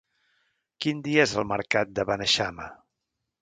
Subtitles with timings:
[0.85, 2.67] Quin dia és el mercat de Beneixama?